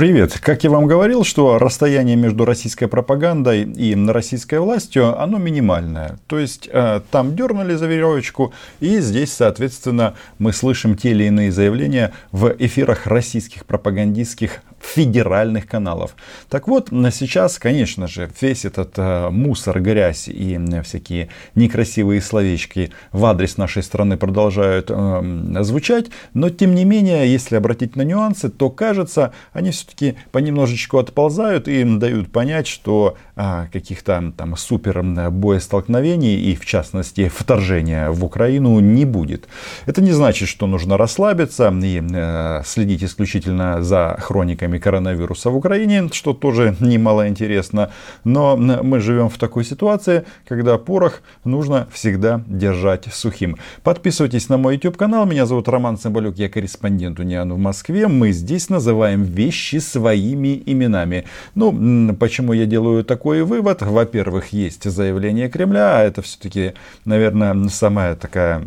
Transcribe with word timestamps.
Привет. 0.00 0.38
Как 0.40 0.64
я 0.64 0.70
вам 0.70 0.86
говорил, 0.86 1.24
что 1.24 1.58
расстояние 1.58 2.16
между 2.16 2.46
российской 2.46 2.86
пропагандой 2.86 3.64
и 3.64 3.94
российской 4.06 4.58
властью, 4.58 5.20
оно 5.20 5.36
минимальное. 5.36 6.18
То 6.26 6.38
есть 6.38 6.70
э, 6.72 7.02
там 7.10 7.36
дернули 7.36 7.74
за 7.74 7.86
веревочку, 7.86 8.54
и 8.80 8.98
здесь, 9.00 9.30
соответственно, 9.30 10.14
мы 10.38 10.54
слышим 10.54 10.96
те 10.96 11.10
или 11.10 11.24
иные 11.24 11.52
заявления 11.52 12.14
в 12.32 12.48
эфирах 12.58 13.06
российских 13.06 13.66
пропагандистских 13.66 14.62
федеральных 14.80 15.66
каналов. 15.66 16.16
Так 16.48 16.66
вот, 16.66 16.88
сейчас, 16.88 17.58
конечно 17.58 18.06
же, 18.06 18.30
весь 18.40 18.64
этот 18.64 18.94
э, 18.96 19.28
мусор, 19.28 19.80
грязь 19.80 20.28
и 20.28 20.58
всякие 20.82 21.28
некрасивые 21.54 22.22
словечки 22.22 22.90
в 23.12 23.24
адрес 23.26 23.58
нашей 23.58 23.82
страны 23.82 24.16
продолжают 24.16 24.86
э, 24.88 25.58
звучать, 25.60 26.06
но 26.32 26.48
тем 26.48 26.74
не 26.74 26.84
менее, 26.84 27.30
если 27.30 27.56
обратить 27.56 27.96
на 27.96 28.02
нюансы, 28.02 28.48
то 28.48 28.70
кажется, 28.70 29.32
они 29.52 29.70
все-таки 29.90 30.18
понемножечку 30.32 30.98
отползают 30.98 31.68
и 31.68 31.84
дают 31.84 32.30
понять, 32.30 32.66
что 32.66 33.16
э, 33.36 33.66
каких-то 33.72 34.32
там 34.36 34.56
супер 34.56 35.02
боестолкновений 35.30 36.36
и 36.36 36.54
в 36.54 36.64
частности 36.64 37.28
вторжения 37.28 38.10
в 38.10 38.24
Украину 38.24 38.78
не 38.80 39.04
будет. 39.04 39.48
Это 39.86 40.02
не 40.02 40.12
значит, 40.12 40.48
что 40.48 40.66
нужно 40.66 40.96
расслабиться 40.96 41.72
и 41.82 42.02
э, 42.02 42.62
следить 42.64 43.02
исключительно 43.02 43.82
за 43.82 44.16
хрониками 44.20 44.78
коронавируса 44.78 45.50
в 45.50 45.56
Украине, 45.56 46.08
что 46.12 46.32
тоже 46.32 46.76
немало 46.80 47.28
интересно. 47.28 47.90
Но 48.24 48.56
мы 48.56 49.00
живем 49.00 49.28
в 49.28 49.38
такой 49.38 49.64
ситуации, 49.64 50.24
когда 50.46 50.78
порох 50.78 51.22
нужно 51.44 51.88
всегда 51.92 52.42
держать 52.46 53.06
сухим. 53.12 53.56
Подписывайтесь 53.82 54.48
на 54.48 54.56
мой 54.56 54.74
YouTube 54.74 54.96
канал. 54.96 55.26
Меня 55.26 55.46
зовут 55.46 55.68
Роман 55.68 55.96
Цымбалюк, 55.96 56.36
я 56.36 56.48
корреспондент 56.48 57.18
Униану 57.18 57.56
в 57.56 57.58
Москве. 57.58 58.08
Мы 58.08 58.32
здесь 58.32 58.68
называем 58.68 59.22
вещи 59.22 59.69
своими 59.78 60.62
именами. 60.66 61.24
Ну, 61.54 62.14
почему 62.14 62.52
я 62.52 62.66
делаю 62.66 63.04
такой 63.04 63.42
вывод? 63.42 63.82
Во-первых, 63.82 64.52
есть 64.52 64.90
заявление 64.90 65.48
Кремля, 65.48 65.98
а 65.98 66.02
это 66.02 66.22
все-таки, 66.22 66.72
наверное, 67.04 67.68
самая 67.68 68.16
такая 68.16 68.62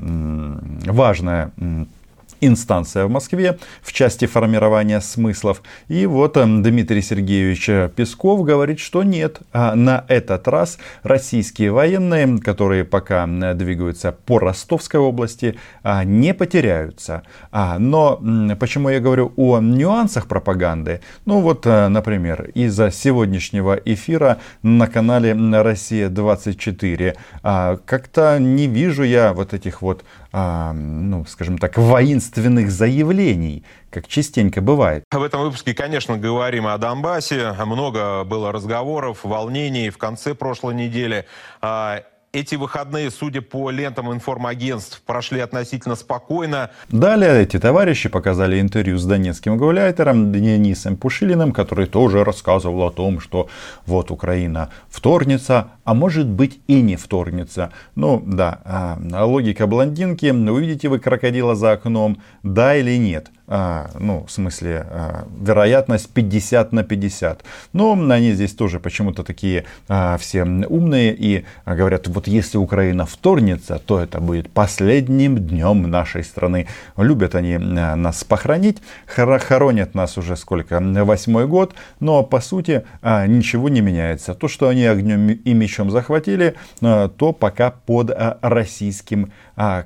важная 0.85 1.51
инстанция 2.45 3.05
в 3.05 3.09
Москве 3.09 3.57
в 3.81 3.93
части 3.93 4.25
формирования 4.25 5.01
смыслов. 5.01 5.61
И 5.87 6.05
вот 6.05 6.37
эм, 6.37 6.63
Дмитрий 6.63 7.01
Сергеевич 7.01 7.69
Песков 7.95 8.43
говорит, 8.43 8.79
что 8.79 9.03
нет, 9.03 9.39
а 9.51 9.75
на 9.75 10.05
этот 10.07 10.47
раз 10.47 10.77
российские 11.03 11.71
военные, 11.71 12.39
которые 12.39 12.83
пока 12.83 13.25
двигаются 13.53 14.11
по 14.11 14.39
Ростовской 14.39 14.99
области, 14.99 15.55
а, 15.83 16.03
не 16.03 16.33
потеряются. 16.33 17.23
А, 17.51 17.79
но 17.79 18.21
почему 18.59 18.89
я 18.89 18.99
говорю 18.99 19.33
о 19.35 19.59
нюансах 19.59 20.27
пропаганды? 20.27 21.01
Ну 21.25 21.41
вот, 21.41 21.65
э, 21.65 21.87
например, 21.87 22.49
из-за 22.53 22.91
сегодняшнего 22.91 23.73
эфира 23.73 24.37
на 24.61 24.87
канале 24.87 25.33
Россия-24 25.33 27.15
как-то 27.85 28.37
не 28.39 28.67
вижу 28.67 29.03
я 29.03 29.33
вот 29.33 29.53
этих 29.53 29.81
вот 29.81 30.03
ну, 30.33 31.25
скажем 31.27 31.59
так, 31.59 31.77
воинственных 31.77 32.71
заявлений, 32.71 33.63
как 33.91 34.07
частенько 34.07 34.61
бывает. 34.61 35.03
В 35.11 35.21
этом 35.21 35.41
выпуске, 35.41 35.75
конечно, 35.75 36.17
говорим 36.17 36.65
о 36.65 36.77
Донбассе. 36.77 37.53
Много 37.65 38.23
было 38.23 38.51
разговоров, 38.51 39.19
волнений 39.23 39.91
в 39.91 39.97
конце 39.97 40.33
прошлой 40.33 40.73
недели. 40.73 41.25
Эти 42.33 42.55
выходные, 42.55 43.11
судя 43.11 43.43
по 43.43 43.69
лентам 43.69 44.11
информагентств, 44.11 45.03
прошли 45.05 45.39
относительно 45.39 45.93
спокойно. 45.93 46.71
Далее 46.89 47.43
эти 47.43 47.59
товарищи 47.59 48.09
показали 48.09 48.59
интервью 48.59 48.97
с 48.97 49.05
донецким 49.05 49.55
гауляйтером 49.55 50.31
Денисом 50.31 50.97
Пушилиным, 50.97 51.51
который 51.51 51.85
тоже 51.85 52.23
рассказывал 52.23 52.87
о 52.87 52.91
том, 52.91 53.19
что 53.19 53.49
вот 53.85 54.09
Украина 54.09 54.71
вторгнется, 54.89 55.67
а 55.83 55.93
может 55.93 56.27
быть 56.27 56.59
и 56.65 56.81
не 56.81 56.95
вторгнется. 56.95 57.71
Ну 57.93 58.23
да, 58.25 58.61
а, 58.65 59.25
логика 59.27 59.67
блондинки, 59.67 60.31
увидите 60.31 60.89
вы 60.89 60.97
крокодила 60.97 61.53
за 61.53 61.73
окном, 61.73 62.17
да 62.41 62.75
или 62.75 62.97
нет. 62.97 63.29
А, 63.45 63.89
ну, 63.99 64.23
в 64.25 64.31
смысле, 64.31 64.85
а, 64.89 65.27
вероятность 65.37 66.09
50 66.09 66.71
на 66.71 66.83
50. 66.83 67.43
Но 67.73 67.91
они 67.93 68.31
здесь 68.31 68.53
тоже 68.53 68.79
почему-то 68.79 69.23
такие 69.23 69.65
а, 69.89 70.17
все 70.17 70.43
умные 70.43 71.13
и 71.13 71.43
говорят, 71.65 72.07
вот 72.07 72.27
если 72.27 72.57
Украина 72.57 73.05
вторгнется, 73.05 73.81
то 73.85 73.99
это 73.99 74.21
будет 74.21 74.49
последним 74.49 75.37
днем 75.37 75.89
нашей 75.89 76.23
страны. 76.23 76.67
Любят 76.95 77.35
они 77.35 77.57
нас 77.57 78.23
похоронить, 78.23 78.77
хоронят 79.05 79.93
нас 79.93 80.17
уже 80.17 80.37
сколько, 80.37 80.79
восьмой 80.79 81.45
год, 81.45 81.75
но 81.99 82.23
по 82.23 82.39
сути 82.39 82.83
ничего 83.03 83.69
не 83.69 83.81
меняется. 83.81 84.33
То, 84.33 84.47
что 84.47 84.69
они 84.69 84.85
огнем 84.85 85.29
и 85.29 85.53
мечом 85.53 85.91
захватили, 85.91 86.55
то 86.79 87.35
пока 87.37 87.71
под 87.71 88.11
российским 88.41 89.31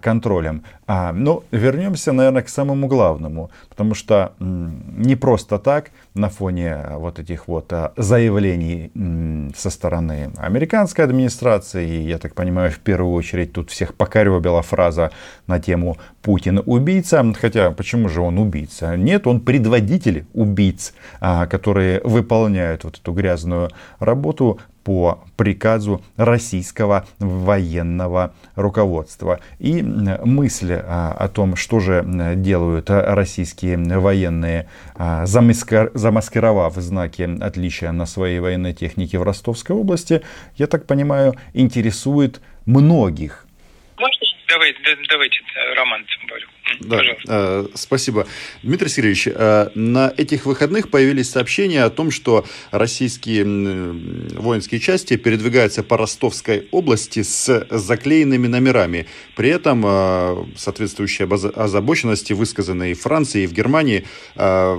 контролем. 0.02 0.64
Но 0.88 1.44
вернемся, 1.52 2.14
наверное, 2.14 2.44
к 2.44 2.50
самому 2.50 2.88
главному. 2.88 3.52
Потому 3.70 3.94
что 3.94 4.32
не 4.40 5.16
просто 5.16 5.60
так 5.60 5.92
на 6.14 6.30
фоне 6.30 6.78
вот 6.96 7.20
этих 7.20 7.48
вот 7.48 7.74
а, 7.74 7.94
заявлений 7.98 8.92
со 9.56 9.70
стороны 9.70 10.32
американской 10.38 11.06
администрации, 11.06 12.04
я 12.04 12.18
так 12.18 12.36
понимаю, 12.36 12.72
в 12.72 12.80
первую 12.80 13.14
очередь 13.14 13.54
тут 13.54 13.70
всех 13.70 13.94
покоребила 13.96 14.62
фраза 14.62 15.12
на 15.46 15.60
тему 15.60 15.98
«Путин 16.22 16.62
убийца». 16.66 17.26
Хотя, 17.40 17.72
почему 17.72 18.10
же 18.10 18.22
он 18.22 18.40
убийца? 18.40 18.96
Нет, 18.96 19.28
он 19.28 19.42
предводитель 19.42 20.26
убийц, 20.34 20.94
а, 21.20 21.48
которые 21.48 22.02
выполняют 22.04 22.84
вот 22.84 22.98
эту 23.00 23.12
грязную 23.12 23.70
работу 24.00 24.60
по 24.88 25.20
приказу 25.36 26.02
российского 26.16 27.06
военного 27.20 28.34
руководства. 28.56 29.42
И 29.60 29.82
мысль 29.82 30.80
а, 30.82 31.12
о 31.12 31.28
том, 31.28 31.58
что 31.58 31.82
же 31.82 32.06
делают 32.38 32.90
российские 32.90 33.78
военные, 34.00 34.70
а, 34.96 35.26
замаскировав 35.26 36.74
знаки 36.76 37.28
отличия 37.42 37.92
на 37.92 38.06
своей 38.06 38.40
военной 38.40 38.72
технике 38.74 39.20
в 39.20 39.24
Ростовской 39.24 39.76
области, 39.76 40.22
я 40.56 40.68
так 40.68 40.88
понимаю, 40.88 41.36
интересует 41.54 42.40
многих. 42.66 43.46
Давайте, 44.48 44.80
давайте, 45.10 45.42
Роман 45.76 46.06
Цымбалюк. 46.08 46.57
Да, 46.80 47.02
э, 47.28 47.68
спасибо. 47.74 48.28
Дмитрий 48.64 48.90
Сергеевич, 48.90 49.28
э, 49.28 49.70
на 49.76 50.14
этих 50.16 50.46
выходных 50.46 50.90
появились 50.90 51.30
сообщения 51.30 51.84
о 51.84 51.90
том, 51.90 52.12
что 52.12 52.46
российские 52.72 53.46
воинские 54.38 54.80
части 54.80 55.18
передвигаются 55.18 55.84
по 55.84 55.98
Ростовской 55.98 56.68
области 56.72 57.24
с 57.24 57.68
заклеенными 57.70 58.48
номерами. 58.48 59.08
При 59.36 59.50
этом 59.50 59.84
э, 59.86 60.46
соответствующие 60.56 61.28
озабоченности 61.28 62.34
высказаны 62.34 62.92
и 62.92 62.94
в 62.94 63.02
Франции, 63.02 63.44
и 63.44 63.48
в 63.48 63.54
Германии. 63.54 64.06
Э, 64.36 64.78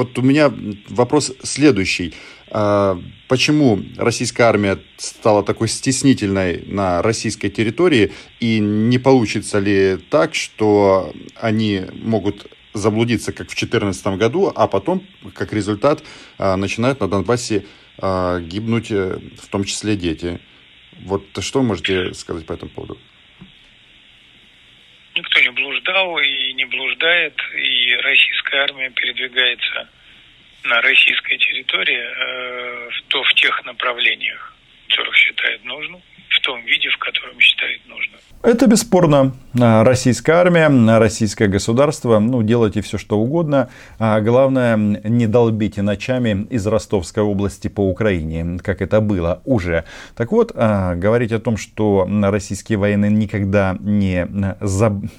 вот 0.00 0.18
у 0.18 0.22
меня 0.22 0.50
вопрос 0.88 1.30
следующий. 1.42 2.14
А, 2.50 2.98
почему 3.28 3.80
российская 3.98 4.44
армия 4.44 4.78
стала 4.96 5.42
такой 5.42 5.68
стеснительной 5.68 6.62
на 6.66 7.02
российской 7.02 7.50
территории, 7.50 8.12
и 8.40 8.58
не 8.60 8.98
получится 8.98 9.58
ли 9.58 9.98
так, 10.08 10.34
что 10.34 11.12
они 11.36 11.82
могут 12.02 12.46
заблудиться, 12.72 13.32
как 13.32 13.48
в 13.48 13.54
2014 13.54 14.06
году, 14.16 14.50
а 14.54 14.66
потом, 14.68 15.06
как 15.34 15.52
результат, 15.52 16.02
а, 16.38 16.56
начинают 16.56 17.00
на 17.00 17.08
Донбассе 17.08 17.66
а, 17.98 18.40
гибнуть, 18.40 18.90
э, 18.90 19.18
в 19.36 19.48
том 19.48 19.64
числе 19.64 19.96
дети. 19.96 20.40
Вот 21.00 21.24
что 21.40 21.62
можете 21.62 22.14
сказать 22.14 22.46
по 22.46 22.54
этому 22.54 22.70
поводу? 22.70 22.96
Никто 25.14 25.40
не 25.40 25.50
блуждал 25.50 26.18
и 26.20 26.52
не 26.54 26.64
блуждает, 26.64 27.34
и 27.58 27.69
российская 27.96 28.62
армия 28.62 28.90
передвигается 28.90 29.88
на 30.64 30.80
российской 30.82 31.38
территории, 31.38 31.98
э, 31.98 32.88
то 33.08 33.22
в 33.22 33.34
тех 33.34 33.64
направлениях, 33.64 34.54
которых 34.88 35.14
считает 35.16 35.64
нужным, 35.64 36.02
в 36.28 36.40
том 36.40 36.64
виде, 36.64 36.88
в 36.88 36.98
котором 36.98 37.38
считает 37.40 37.80
нужным. 37.86 38.20
Это 38.42 38.66
бесспорно. 38.66 39.34
А, 39.60 39.84
российская 39.84 40.32
армия, 40.32 40.66
а, 40.66 40.98
российское 40.98 41.46
государство, 41.46 42.18
ну, 42.18 42.42
делайте 42.42 42.80
все, 42.80 42.96
что 42.96 43.18
угодно. 43.18 43.68
А 43.98 44.20
главное, 44.20 44.76
не 44.76 45.26
долбите 45.26 45.82
ночами 45.82 46.46
из 46.48 46.66
Ростовской 46.66 47.22
области 47.22 47.68
по 47.68 47.80
Украине, 47.80 48.58
как 48.62 48.80
это 48.80 49.02
было 49.02 49.42
уже. 49.44 49.84
Так 50.16 50.32
вот, 50.32 50.52
а, 50.54 50.94
говорить 50.94 51.32
о 51.32 51.40
том, 51.40 51.58
что 51.58 52.08
российские 52.08 52.78
военные 52.78 53.10
никогда 53.10 53.76
не, 53.80 54.26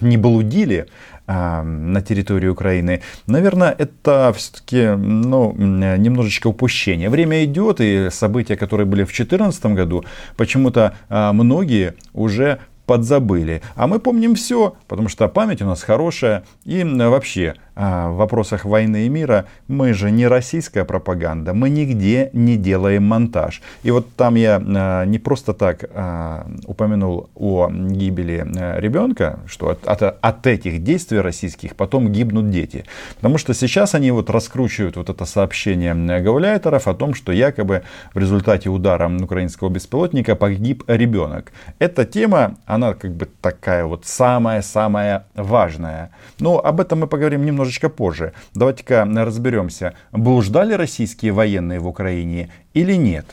не 0.01 0.17
блудили, 0.17 0.87
на 1.27 2.01
территории 2.01 2.47
Украины, 2.47 3.01
наверное, 3.27 3.73
это 3.77 4.33
все-таки 4.35 4.95
ну, 4.95 5.53
немножечко 5.53 6.47
упущение. 6.47 7.09
Время 7.09 7.45
идет, 7.45 7.79
и 7.79 8.09
события, 8.11 8.55
которые 8.55 8.85
были 8.85 9.03
в 9.03 9.07
2014 9.07 9.65
году, 9.67 10.03
почему-то 10.35 10.95
многие 11.09 11.93
уже 12.13 12.59
подзабыли. 12.91 13.61
А 13.75 13.87
мы 13.87 13.99
помним 13.99 14.35
все, 14.35 14.75
потому 14.89 15.07
что 15.07 15.29
память 15.29 15.61
у 15.61 15.65
нас 15.65 15.81
хорошая. 15.81 16.43
И 16.65 16.83
вообще, 16.83 17.53
а, 17.73 18.09
в 18.09 18.17
вопросах 18.17 18.65
войны 18.65 19.05
и 19.05 19.09
мира 19.09 19.45
мы 19.69 19.93
же 19.93 20.11
не 20.11 20.27
российская 20.27 20.83
пропаганда, 20.83 21.53
мы 21.53 21.69
нигде 21.69 22.29
не 22.33 22.57
делаем 22.57 23.03
монтаж. 23.03 23.61
И 23.83 23.91
вот 23.91 24.13
там 24.17 24.35
я 24.35 24.61
а, 24.61 25.05
не 25.05 25.19
просто 25.19 25.53
так 25.53 25.85
а, 25.93 26.47
упомянул 26.65 27.29
о 27.33 27.69
гибели 27.71 28.45
ребенка, 28.77 29.39
что 29.45 29.69
от, 29.69 29.87
от, 29.87 30.17
от 30.19 30.47
этих 30.47 30.83
действий 30.83 31.19
российских 31.19 31.77
потом 31.77 32.11
гибнут 32.11 32.49
дети. 32.49 32.83
Потому 33.15 33.37
что 33.37 33.53
сейчас 33.53 33.95
они 33.95 34.11
вот 34.11 34.29
раскручивают 34.29 34.97
вот 34.97 35.09
это 35.09 35.23
сообщение 35.23 35.93
гауляйтеров 35.93 36.89
о 36.89 36.93
том, 36.93 37.13
что 37.13 37.31
якобы 37.31 37.83
в 38.13 38.19
результате 38.19 38.69
удара 38.69 39.09
украинского 39.09 39.69
беспилотника 39.69 40.35
погиб 40.35 40.83
ребенок. 40.87 41.53
Эта 41.79 42.03
тема, 42.03 42.57
она 42.65 42.80
как 42.93 43.11
бы 43.11 43.27
такая 43.41 43.85
вот 43.85 44.05
самая-самая 44.05 45.25
важная. 45.35 46.11
Но 46.39 46.59
об 46.59 46.79
этом 46.79 46.99
мы 47.01 47.07
поговорим 47.07 47.45
немножечко 47.45 47.89
позже. 47.89 48.33
Давайте-ка 48.53 49.05
разберемся, 49.05 49.93
блуждали 50.11 50.73
российские 50.73 51.31
военные 51.31 51.79
в 51.79 51.87
Украине 51.87 52.49
или 52.73 52.93
нет? 52.93 53.25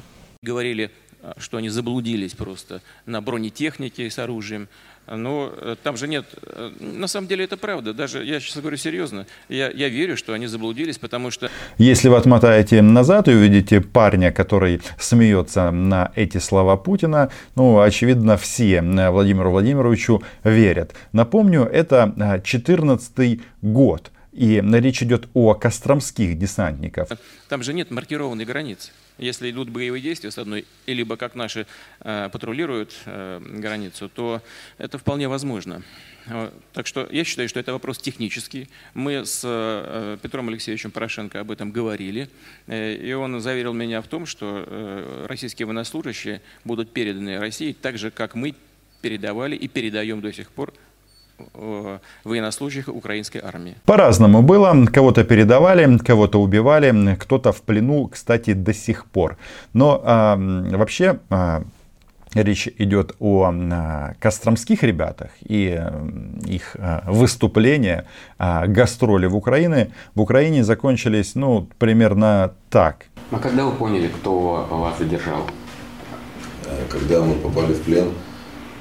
Говорили, 0.42 0.90
что 1.36 1.56
они 1.58 1.68
заблудились 1.68 2.32
просто 2.32 2.82
на 3.06 3.20
бронетехнике 3.20 4.10
с 4.10 4.18
оружием. 4.18 4.68
Но 5.10 5.52
э, 5.56 5.76
там 5.82 5.96
же 5.96 6.06
нет... 6.06 6.26
Э, 6.42 6.70
на 6.80 7.06
самом 7.06 7.28
деле 7.28 7.44
это 7.44 7.56
правда. 7.56 7.94
Даже, 7.94 8.24
я 8.24 8.40
сейчас 8.40 8.58
говорю 8.58 8.76
серьезно, 8.76 9.26
я, 9.48 9.70
я 9.70 9.88
верю, 9.88 10.16
что 10.16 10.32
они 10.34 10.46
заблудились, 10.46 10.98
потому 10.98 11.30
что... 11.30 11.50
Если 11.78 12.08
вы 12.08 12.16
отмотаете 12.16 12.82
назад 12.82 13.28
и 13.28 13.32
увидите 13.32 13.80
парня, 13.80 14.30
который 14.30 14.82
смеется 14.98 15.70
на 15.70 16.12
эти 16.14 16.38
слова 16.38 16.76
Путина, 16.76 17.30
ну, 17.54 17.80
очевидно, 17.80 18.36
все 18.36 18.82
Владимиру 18.82 19.50
Владимировичу 19.50 20.22
верят. 20.44 20.94
Напомню, 21.12 21.62
это 21.62 22.42
14 22.44 23.40
год. 23.62 24.10
И 24.32 24.62
речь 24.62 25.02
идет 25.02 25.28
о 25.34 25.54
костромских 25.54 26.38
десантников. 26.38 27.08
Там 27.48 27.62
же 27.62 27.72
нет 27.72 27.90
маркированной 27.90 28.44
границы. 28.44 28.90
Если 29.18 29.50
идут 29.50 29.68
боевые 29.68 30.00
действия 30.00 30.30
с 30.30 30.38
одной, 30.38 30.64
либо 30.86 31.16
как 31.16 31.34
наши 31.34 31.66
э, 32.00 32.28
патрулируют 32.32 32.94
э, 33.04 33.40
границу, 33.40 34.08
то 34.08 34.42
это 34.78 34.98
вполне 34.98 35.28
возможно. 35.28 35.82
Так 36.72 36.86
что 36.86 37.08
я 37.10 37.24
считаю, 37.24 37.48
что 37.48 37.58
это 37.58 37.72
вопрос 37.72 37.98
технический. 37.98 38.68
Мы 38.94 39.24
с 39.24 39.42
э, 39.44 40.18
Петром 40.22 40.48
Алексеевичем 40.48 40.90
Порошенко 40.90 41.40
об 41.40 41.50
этом 41.50 41.72
говорили, 41.72 42.28
э, 42.66 42.94
и 42.94 43.12
он 43.12 43.40
заверил 43.40 43.72
меня 43.72 44.02
в 44.02 44.08
том, 44.08 44.26
что 44.26 44.64
э, 44.66 45.26
российские 45.28 45.66
военнослужащие 45.66 46.42
будут 46.64 46.92
переданы 46.92 47.38
России 47.38 47.72
так 47.72 47.98
же, 47.98 48.10
как 48.10 48.34
мы 48.34 48.54
передавали 49.00 49.56
и 49.56 49.68
передаем 49.68 50.20
до 50.20 50.32
сих 50.32 50.50
пор 50.50 50.74
Э, 50.74 50.87
военнослужащих 52.24 52.88
украинской 52.88 53.38
армии. 53.38 53.74
По-разному 53.84 54.42
было. 54.42 54.86
Кого-то 54.86 55.24
передавали, 55.24 55.98
кого-то 55.98 56.40
убивали, 56.40 57.16
кто-то 57.16 57.52
в 57.52 57.62
плену, 57.62 58.08
кстати, 58.08 58.54
до 58.54 58.74
сих 58.74 59.04
пор. 59.04 59.36
Но 59.72 60.00
а, 60.04 60.36
вообще 60.36 61.18
а, 61.30 61.62
речь 62.34 62.68
идет 62.78 63.14
о 63.20 63.50
а, 63.52 64.14
костромских 64.20 64.82
ребятах 64.82 65.30
и 65.42 65.74
а, 65.78 66.08
их 66.46 66.76
а, 66.78 67.02
выступления, 67.06 68.04
а, 68.38 68.66
гастроли 68.66 69.26
в 69.26 69.36
Украине. 69.36 69.90
В 70.14 70.20
Украине 70.20 70.64
закончились, 70.64 71.34
ну, 71.34 71.68
примерно 71.78 72.52
так. 72.70 73.06
А 73.30 73.38
когда 73.38 73.64
вы 73.64 73.72
поняли, 73.72 74.08
кто 74.08 74.66
вас 74.70 74.98
задержал? 74.98 75.46
Когда 76.90 77.22
мы 77.22 77.34
попали 77.34 77.72
в 77.72 77.82
плен, 77.82 78.12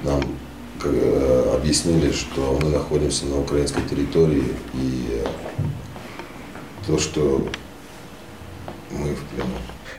нам 0.04 0.20
Э, 0.20 0.47
объяснили, 0.84 2.12
что 2.12 2.58
мы 2.62 2.70
находимся 2.70 3.26
на 3.26 3.40
украинской 3.40 3.82
территории 3.82 4.44
и 4.74 5.22
то, 6.86 6.98
что 6.98 7.46
мы 8.90 9.14
в 9.14 9.24
плену. 9.24 9.54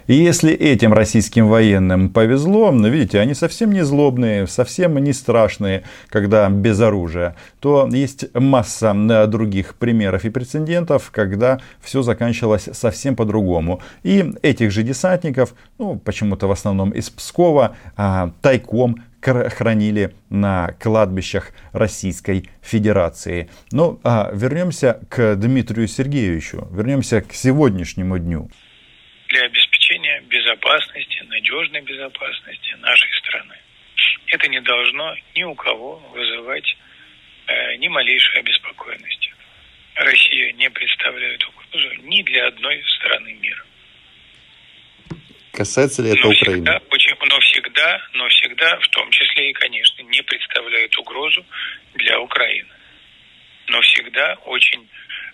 И 0.10 0.16
если 0.16 0.52
этим 0.52 0.92
российским 0.92 1.48
военным 1.48 2.10
повезло, 2.10 2.72
ну, 2.72 2.88
видите, 2.88 3.20
они 3.20 3.36
совсем 3.36 3.72
не 3.72 3.86
злобные, 3.86 4.48
совсем 4.48 4.98
не 4.98 5.14
страшные, 5.14 5.84
когда 6.10 6.50
без 6.50 6.80
оружия, 6.80 7.36
то 7.60 7.88
есть 7.92 8.26
масса 8.34 8.96
э, 8.96 9.28
других 9.28 9.76
примеров 9.76 10.26
и 10.26 10.32
прецедентов, 10.32 11.12
когда 11.12 11.60
все 11.80 12.02
заканчивалось 12.02 12.70
совсем 12.74 13.16
по-другому. 13.16 13.82
И 14.02 14.34
этих 14.42 14.72
же 14.72 14.82
десантников, 14.82 15.54
ну, 15.78 16.02
почему-то 16.04 16.48
в 16.48 16.52
основном 16.52 16.90
из 16.90 17.12
Пскова, 17.12 17.76
а, 17.96 18.32
тайком 18.42 19.04
хранили 19.22 20.14
на 20.30 20.74
кладбищах 20.82 21.52
Российской 21.74 22.50
Федерации. 22.62 23.50
Ну, 23.72 24.00
а 24.04 24.30
вернемся 24.34 25.00
к 25.10 25.36
Дмитрию 25.36 25.88
Сергеевичу, 25.88 26.68
вернемся 26.72 27.22
к 27.22 27.34
сегодняшнему 27.34 28.18
дню. 28.18 28.50
Для 29.28 29.44
обеспечения 29.44 30.22
безопасности, 30.28 31.24
надежной 31.28 31.82
безопасности 31.82 32.76
нашей 32.82 33.10
страны. 33.20 33.56
Это 34.28 34.48
не 34.48 34.62
должно 34.62 35.16
ни 35.36 35.44
у 35.44 35.56
кого 35.56 35.98
вызывать 36.14 36.78
э, 37.48 37.76
ни 37.78 37.88
малейшей 37.88 38.40
обеспокоенности. 38.40 39.34
Россия 39.96 40.54
не 40.54 40.70
представляет 40.70 41.44
угрозу 41.44 41.94
ни 42.04 42.22
для 42.24 42.48
одной 42.48 42.84
страны 42.86 43.34
мира. 43.34 43.64
Касается 45.54 46.02
ли 46.02 46.12
это 46.12 46.22
но 46.24 46.30
Украины? 46.30 46.66
Всегда, 46.66 46.82
очень, 46.92 47.16
но 47.22 47.40
всегда, 47.40 48.02
но 48.14 48.28
всегда, 48.30 48.80
в 48.80 48.88
том 48.90 49.12
числе 49.12 49.50
и, 49.50 49.54
конечно, 49.54 50.02
не 50.04 50.22
представляет 50.22 50.98
угрозу 50.98 51.46
для 51.96 52.20
Украины. 52.20 52.70
Но 53.68 53.82
всегда 53.82 54.36
очень 54.46 54.88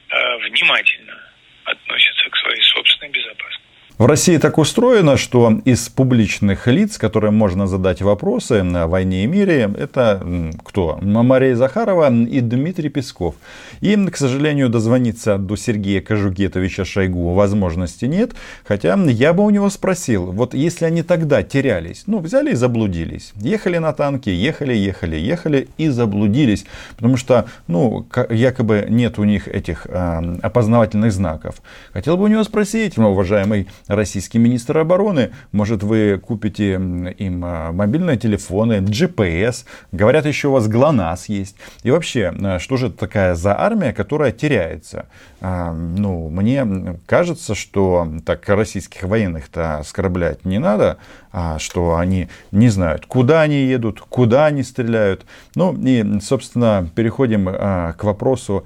э, 0.09 0.37
внимательно 0.47 1.31
относятся 1.63 2.29
к 2.29 2.37
своей 2.37 2.61
собственной 2.61 3.11
безопасности. 3.11 3.54
В 3.97 4.07
России 4.07 4.35
так 4.35 4.57
устроено, 4.57 5.15
что 5.15 5.61
из 5.63 5.87
публичных 5.87 6.67
лиц, 6.67 6.97
которым 6.97 7.37
можно 7.37 7.65
задать 7.65 8.01
вопросы 8.01 8.61
на 8.61 8.87
войне 8.87 9.23
и 9.23 9.27
мире, 9.27 9.73
это 9.77 10.21
кто? 10.65 10.99
Мария 11.01 11.55
Захарова 11.55 12.13
и 12.13 12.41
Дмитрий 12.41 12.89
Песков. 12.89 13.35
Им, 13.79 14.09
к 14.09 14.17
сожалению, 14.17 14.67
дозвониться 14.67 15.37
до 15.37 15.55
Сергея 15.55 16.01
Кожугетовича 16.01 16.83
Шойгу 16.83 17.31
возможности 17.31 18.03
нет. 18.03 18.33
Хотя 18.65 18.95
я 18.95 19.31
бы 19.31 19.45
у 19.45 19.49
него 19.49 19.69
спросил, 19.69 20.29
вот 20.33 20.53
если 20.53 20.83
они 20.83 21.01
тогда 21.01 21.41
терялись, 21.41 22.03
ну, 22.05 22.19
взяли 22.19 22.51
и 22.51 22.55
заблудились. 22.55 23.31
Ехали 23.37 23.77
на 23.77 23.93
танке, 23.93 24.35
ехали, 24.35 24.73
ехали, 24.73 25.15
ехали 25.15 25.69
и 25.77 25.87
заблудились. 25.87 26.65
Потому 26.97 27.15
что, 27.15 27.45
ну, 27.67 28.05
якобы 28.29 28.87
нет 28.89 29.19
у 29.19 29.23
них 29.23 29.47
этих 29.47 29.87
э, 29.87 30.37
опознавательных 30.41 31.13
знаков. 31.13 31.61
Хотел 31.93 32.17
бы 32.17 32.25
у 32.25 32.27
него 32.27 32.43
спросить, 32.43 32.97
уважаемый 32.97 33.67
российский 33.87 34.37
министр 34.37 34.79
обороны. 34.79 35.31
Может, 35.51 35.83
вы 35.83 36.19
купите 36.23 36.73
им 36.73 37.45
а, 37.45 37.71
мобильные 37.71 38.17
телефоны, 38.17 38.79
GPS. 38.79 39.65
Говорят, 39.91 40.25
еще 40.25 40.49
у 40.49 40.53
вас 40.53 40.67
ГЛОНАСС 40.67 41.29
есть. 41.29 41.55
И 41.83 41.91
вообще, 41.91 42.33
а, 42.41 42.59
что 42.59 42.77
же 42.77 42.87
это 42.87 42.97
такая 42.97 43.35
за 43.35 43.59
армия, 43.59 43.93
которая 43.93 44.31
теряется? 44.31 45.07
А, 45.41 45.73
ну, 45.73 46.29
мне 46.29 46.99
кажется, 47.05 47.55
что 47.55 48.07
так 48.25 48.47
российских 48.49 49.03
военных-то 49.03 49.77
оскорблять 49.79 50.45
не 50.45 50.59
надо, 50.59 50.97
а 51.31 51.59
что 51.59 51.97
они 51.97 52.29
не 52.51 52.69
знают, 52.69 53.05
куда 53.05 53.41
они 53.41 53.65
едут, 53.65 53.99
куда 53.99 54.45
они 54.45 54.63
стреляют. 54.63 55.25
Ну 55.55 55.75
и, 55.75 56.19
собственно, 56.21 56.89
переходим 56.95 57.45
к 57.45 57.97
вопросу 58.03 58.65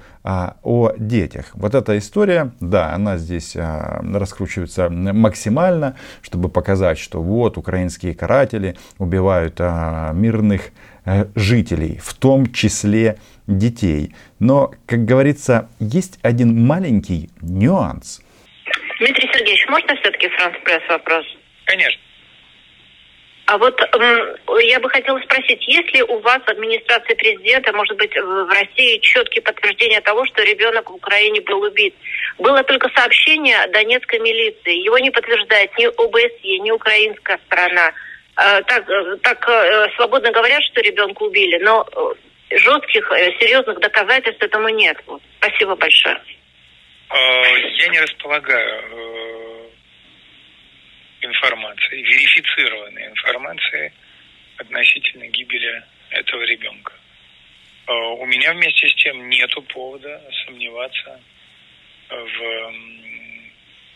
о 0.64 0.94
детях. 0.98 1.52
Вот 1.54 1.76
эта 1.76 1.98
история, 1.98 2.52
да, 2.60 2.94
она 2.94 3.18
здесь 3.18 3.56
раскручивается 3.56 4.90
максимально, 4.90 5.98
чтобы 6.22 6.50
показать, 6.50 7.00
что 7.00 7.22
вот 7.22 7.58
украинские 7.58 8.14
каратели 8.14 8.76
убивают 8.98 9.56
а, 9.60 10.12
мирных 10.14 10.72
а, 11.06 11.28
жителей, 11.36 12.00
в 12.04 12.14
том 12.14 12.52
числе 12.52 13.18
детей. 13.48 14.14
Но, 14.40 14.72
как 14.86 15.06
говорится, 15.06 15.70
есть 15.80 16.20
один 16.22 16.66
маленький 16.66 17.30
нюанс. 17.42 18.22
Дмитрий 19.00 19.30
Сергеевич, 19.34 19.66
можно 19.70 19.96
все-таки 19.96 20.28
Франс 20.30 20.56
Пресс 20.64 20.84
вопрос? 20.90 21.26
Конечно. 21.66 22.09
А 23.50 23.58
вот 23.58 23.82
я 24.62 24.80
бы 24.80 24.88
хотела 24.92 25.20
спросить, 25.22 25.68
есть 25.68 25.92
ли 25.96 26.04
у 26.04 26.20
вас 26.20 26.38
в 26.46 26.50
администрации 26.50 27.16
президента, 27.16 27.74
может 27.74 27.98
быть, 27.98 28.16
в 28.16 28.48
России 28.48 29.00
четкие 29.00 29.42
подтверждения 29.42 30.02
того, 30.02 30.24
что 30.28 30.44
ребенок 30.44 30.88
в 30.92 30.94
Украине 30.94 31.42
был 31.42 31.60
убит? 31.62 31.96
Было 32.38 32.62
только 32.62 32.92
сообщение 32.96 33.58
донецкой 33.70 34.20
милиции. 34.20 34.86
Его 34.86 35.00
не 35.00 35.10
подтверждает 35.10 35.76
ни 35.80 35.86
ОБСЕ, 35.86 36.60
ни 36.60 36.70
украинская 36.70 37.40
сторона. 37.48 37.92
А, 38.36 38.62
так, 38.62 38.86
так 39.24 39.50
э, 39.50 39.88
свободно 39.96 40.32
говорят, 40.32 40.62
что 40.66 40.82
ребенка 40.82 41.24
убили, 41.24 41.58
но 41.58 41.88
э, 41.92 42.56
жестких, 42.56 43.12
э, 43.14 43.32
серьезных 43.40 43.80
доказательств 43.80 44.44
этому 44.44 44.70
нет. 44.70 44.96
Спасибо 45.40 45.76
большое. 45.76 46.22
Я 47.12 47.88
не 47.88 48.00
располагаю 48.00 49.59
информации, 51.30 52.02
верифицированной 52.02 53.08
информации 53.08 53.94
относительно 54.58 55.28
гибели 55.28 55.84
этого 56.10 56.44
ребенка. 56.44 56.94
Э, 57.88 57.92
у 57.92 58.26
меня 58.26 58.54
вместе 58.54 58.90
с 58.90 58.96
тем 58.96 59.30
нет 59.30 59.52
повода 59.70 60.22
сомневаться 60.46 61.20
в 62.10 62.74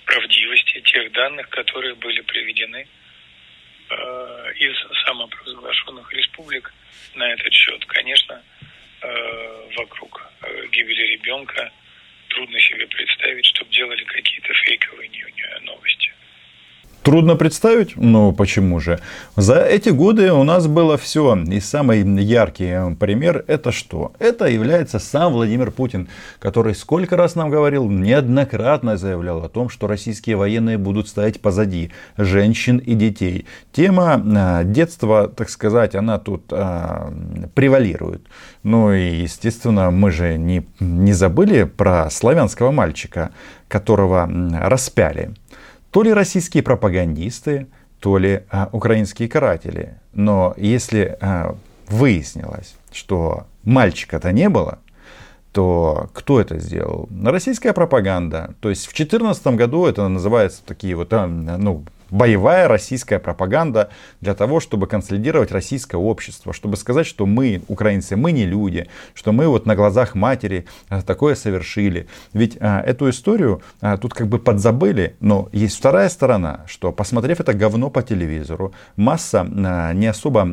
правдивости 0.05 0.81
тех 0.81 1.11
данных, 1.13 1.49
которые 1.49 1.95
были 1.95 2.21
приведены 2.21 2.87
э, 3.89 4.53
из 4.57 4.75
самопровозглашенных 5.05 6.13
республик 6.13 6.73
на 7.15 7.31
этот 7.33 7.51
счет. 7.53 7.83
Конечно, 7.85 8.41
э, 9.01 9.69
вокруг 9.75 10.27
гибели 10.71 11.13
ребенка 11.13 11.71
трудно 12.29 12.59
себе 12.59 12.87
представить, 12.87 13.45
чтобы 13.45 13.71
делали 13.71 14.03
какие-то 14.03 14.53
фейковые 14.53 15.09
новости. 15.61 15.92
Трудно 17.03 17.35
представить? 17.35 17.97
Ну 17.97 18.31
почему 18.31 18.79
же? 18.79 18.97
За 19.35 19.59
эти 19.59 19.89
годы 19.89 20.31
у 20.31 20.43
нас 20.43 20.67
было 20.67 20.97
все. 20.97 21.35
И 21.35 21.59
самый 21.59 22.01
яркий 22.23 22.95
пример 22.95 23.43
это 23.47 23.73
что? 23.73 24.13
Это 24.19 24.45
является 24.45 24.99
сам 24.99 25.33
Владимир 25.33 25.71
Путин, 25.71 26.07
который 26.39 26.73
сколько 26.73 27.17
раз 27.17 27.35
нам 27.35 27.49
говорил, 27.49 27.89
неоднократно 27.89 28.95
заявлял 28.95 29.43
о 29.43 29.49
том, 29.49 29.67
что 29.67 29.87
российские 29.87 30.37
военные 30.37 30.77
будут 30.77 31.09
стоять 31.09 31.41
позади 31.41 31.91
женщин 32.15 32.77
и 32.77 32.93
детей. 32.93 33.47
Тема 33.73 34.23
а, 34.23 34.63
детства, 34.63 35.27
так 35.27 35.49
сказать, 35.49 35.95
она 35.95 36.19
тут 36.19 36.45
а, 36.51 37.13
превалирует. 37.53 38.21
Ну 38.63 38.93
и, 38.93 39.23
естественно, 39.23 39.91
мы 39.91 40.09
же 40.09 40.37
не, 40.37 40.65
не 40.79 41.11
забыли 41.11 41.63
про 41.63 42.09
славянского 42.09 42.71
мальчика, 42.71 43.31
которого 43.67 44.29
распяли 44.53 45.33
то 45.93 46.01
ли 46.01 46.11
российские 46.11 46.63
пропагандисты, 46.63 47.67
то 47.99 48.17
ли 48.17 48.43
а, 48.49 48.67
украинские 48.71 49.29
каратели. 49.29 49.99
Но 50.11 50.55
если 50.57 51.15
а, 51.21 51.55
выяснилось, 51.87 52.75
что 52.91 53.45
мальчика-то 53.63 54.31
не 54.31 54.49
было, 54.49 54.79
то 55.51 56.09
кто 56.13 56.41
это 56.41 56.57
сделал? 56.57 57.07
Российская 57.23 57.73
пропаганда. 57.73 58.55
То 58.59 58.71
есть 58.71 58.87
в 58.87 58.95
2014 58.95 59.47
году 59.55 59.85
это 59.85 60.07
называется 60.07 60.63
такие 60.65 60.95
вот, 60.95 61.13
а, 61.13 61.27
ну, 61.27 61.85
боевая 62.13 62.67
российская 62.67 63.17
пропаганда 63.17 63.89
для 64.21 64.35
того, 64.35 64.59
чтобы 64.59 64.85
консолидировать 64.85 65.51
российское 65.51 65.97
общество, 65.97 66.53
чтобы 66.53 66.77
сказать, 66.77 67.07
что 67.07 67.25
мы, 67.25 67.63
украинцы, 67.67 68.15
мы 68.15 68.31
не 68.31 68.45
люди, 68.45 68.87
что 69.15 69.31
мы 69.31 69.47
вот 69.47 69.65
на 69.65 69.75
глазах 69.75 70.13
матери 70.13 70.65
а, 70.89 71.01
такое 71.01 71.33
совершили. 71.33 72.07
Ведь 72.31 72.57
а, 72.59 72.81
эту 72.81 73.09
историю 73.09 73.63
а, 73.81 73.97
тут 73.97 74.13
как 74.13 74.27
бы 74.27 74.37
подзабыли, 74.37 75.15
но 75.19 75.49
есть 75.51 75.75
вторая 75.77 76.07
сторона, 76.07 76.61
что 76.67 76.91
посмотрев 76.91 77.39
это 77.39 77.53
говно 77.53 77.89
по 77.89 78.03
телевизору, 78.03 78.73
масса 78.95 79.41
а, 79.41 79.91
не 79.93 80.05
особо 80.05 80.47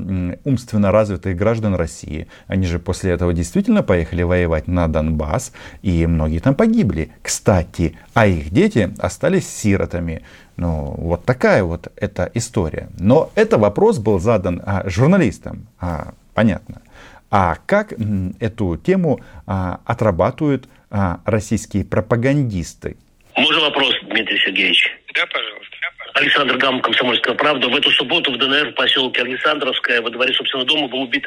умственно 0.44 0.90
развитых 0.90 1.36
граждан 1.36 1.74
России, 1.74 2.26
они 2.46 2.66
же 2.66 2.78
после 2.78 3.12
этого 3.12 3.34
действительно 3.34 3.82
поехали 3.82 4.22
воевать 4.22 4.66
на 4.66 4.88
Донбасс, 4.88 5.52
и 5.82 6.06
многие 6.06 6.38
там 6.38 6.54
погибли. 6.54 7.12
Кстати, 7.22 7.98
а 8.14 8.26
их 8.26 8.50
дети 8.50 8.94
остались 8.98 9.46
сиротами. 9.46 10.22
Ну, 10.60 10.94
вот 10.98 11.24
такая 11.24 11.64
вот 11.64 11.88
эта 11.96 12.30
история. 12.34 12.90
Но 12.98 13.30
это 13.34 13.56
вопрос 13.56 13.98
был 13.98 14.18
задан 14.18 14.60
а, 14.66 14.86
журналистам, 14.90 15.66
а, 15.80 16.12
понятно. 16.34 16.82
А 17.30 17.56
как 17.64 17.94
м, 17.94 18.36
эту 18.40 18.76
тему 18.76 19.20
а, 19.46 19.80
отрабатывают 19.86 20.68
а, 20.90 21.20
российские 21.24 21.86
пропагандисты? 21.86 22.98
Можно 23.38 23.60
вопрос, 23.62 23.94
Дмитрий 24.02 24.38
Сергеевич? 24.38 24.86
Да, 25.14 25.24
пожалуйста. 25.32 25.76
Александр 26.12 26.58
Гам, 26.58 26.82
«Комсомольская 26.82 27.34
правда». 27.36 27.68
В 27.68 27.76
эту 27.76 27.90
субботу 27.92 28.30
в 28.30 28.36
ДНР 28.36 28.72
в 28.72 28.74
поселке 28.74 29.22
Александровская 29.22 30.02
во 30.02 30.10
дворе 30.10 30.34
собственного 30.34 30.68
дома 30.68 30.88
был 30.88 31.02
убит 31.02 31.26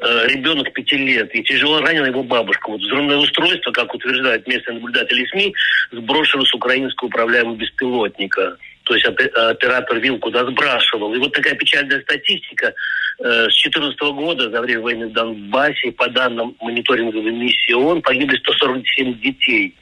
э, 0.00 0.26
ребенок 0.28 0.70
пяти 0.74 0.98
лет. 0.98 1.34
И 1.34 1.42
тяжело 1.42 1.80
ранена 1.80 2.06
его 2.06 2.22
бабушка. 2.22 2.68
Вот 2.68 2.82
взрывное 2.82 3.16
устройство, 3.16 3.70
как 3.70 3.94
утверждают 3.94 4.46
местные 4.46 4.74
наблюдатели 4.74 5.24
СМИ, 5.30 5.54
сброшено 5.92 6.44
с 6.44 6.52
украинского 6.52 7.08
управляемого 7.08 7.56
беспилотника 7.56 8.58
то 8.84 8.94
есть 8.94 9.06
оператор 9.06 9.98
вил 9.98 10.18
куда 10.18 10.44
сбрасывал. 10.44 11.14
И 11.14 11.18
вот 11.18 11.32
такая 11.32 11.54
печальная 11.54 12.00
статистика. 12.02 12.74
Э, 13.18 13.48
с 13.48 13.62
2014 13.62 14.00
года, 14.00 14.50
за 14.50 14.60
время 14.60 14.82
войны 14.82 15.08
в 15.08 15.12
Донбассе, 15.12 15.92
по 15.92 16.08
данным 16.08 16.54
мониторинговой 16.60 17.32
миссии 17.32 17.72
ООН, 17.72 18.02
погибли 18.02 18.36
147 18.36 19.20
детей. 19.20 19.74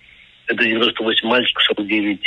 Это 0.47 0.64
98 0.64 1.28
мальчиков, 1.28 1.62
49 1.64 2.21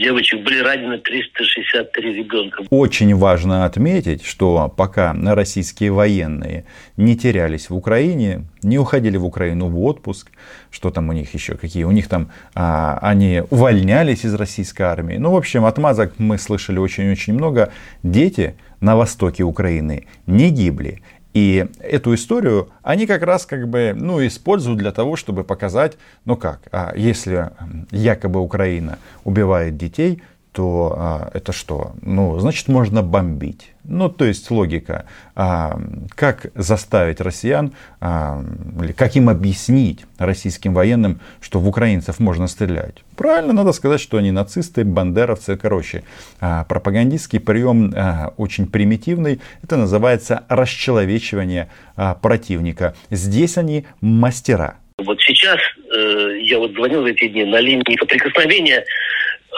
девочек 0.00 0.42
были 0.42 0.60
ранены 0.60 0.98
363 0.98 2.12
ребенка. 2.14 2.64
Очень 2.70 3.14
важно 3.14 3.64
отметить, 3.64 4.24
что 4.24 4.72
пока 4.74 5.14
российские 5.14 5.92
военные 5.92 6.64
не 6.96 7.16
терялись 7.16 7.70
в 7.70 7.76
Украине, 7.76 8.46
не 8.62 8.78
уходили 8.78 9.16
в 9.16 9.24
Украину 9.24 9.68
в 9.68 9.82
отпуск, 9.82 10.30
что 10.70 10.90
там 10.90 11.08
у 11.08 11.12
них 11.12 11.32
еще, 11.34 11.54
какие 11.54 11.84
у 11.84 11.90
них 11.90 12.08
там, 12.08 12.30
а, 12.54 12.98
они 13.02 13.42
увольнялись 13.50 14.24
из 14.24 14.34
российской 14.34 14.82
армии. 14.82 15.16
Ну, 15.16 15.32
в 15.32 15.36
общем, 15.36 15.64
отмазок 15.64 16.14
мы 16.18 16.38
слышали 16.38 16.78
очень-очень 16.78 17.34
много. 17.34 17.72
Дети 18.02 18.54
на 18.80 18.96
востоке 18.96 19.44
Украины 19.44 20.06
не 20.26 20.50
гибли. 20.50 21.02
И 21.32 21.66
эту 21.78 22.14
историю 22.14 22.70
они 22.82 23.06
как 23.06 23.22
раз 23.22 23.46
как 23.46 23.68
бы, 23.68 23.94
ну, 23.96 24.24
используют 24.26 24.78
для 24.78 24.90
того, 24.90 25.16
чтобы 25.16 25.44
показать, 25.44 25.96
ну 26.24 26.36
как, 26.36 26.62
а 26.72 26.92
если 26.96 27.50
якобы 27.90 28.40
Украина 28.40 28.98
убивает 29.24 29.76
детей, 29.76 30.22
то 30.52 30.94
а, 30.96 31.30
это 31.32 31.52
что? 31.52 31.92
Ну, 32.02 32.38
значит, 32.40 32.68
можно 32.68 33.02
бомбить. 33.02 33.72
Ну, 33.84 34.08
то 34.08 34.24
есть 34.24 34.50
логика. 34.50 35.06
А, 35.34 35.80
как 36.14 36.46
заставить 36.54 37.20
россиян, 37.20 37.72
а, 38.00 38.42
или 38.82 38.92
как 38.92 39.16
им 39.16 39.28
объяснить 39.28 40.04
российским 40.18 40.74
военным, 40.74 41.20
что 41.40 41.60
в 41.60 41.68
украинцев 41.68 42.18
можно 42.18 42.48
стрелять? 42.48 42.96
Правильно, 43.16 43.52
надо 43.52 43.72
сказать, 43.72 44.00
что 44.00 44.16
они 44.16 44.32
нацисты, 44.32 44.84
бандеровцы. 44.84 45.56
Короче, 45.56 46.02
а, 46.40 46.64
пропагандистский 46.64 47.40
прием 47.40 47.92
а, 47.94 48.34
очень 48.36 48.66
примитивный. 48.66 49.40
Это 49.62 49.76
называется 49.76 50.44
расчеловечивание 50.48 51.70
а, 51.96 52.14
противника. 52.14 52.94
Здесь 53.10 53.56
они 53.56 53.86
мастера. 54.00 54.76
Вот 55.04 55.18
сейчас 55.20 55.58
э, 55.94 56.38
я 56.42 56.58
вот 56.58 56.72
звонил 56.72 57.02
в 57.02 57.06
эти 57.06 57.28
дни 57.28 57.44
на 57.44 57.58
линии 57.60 57.98
соприкосновения 57.98 58.84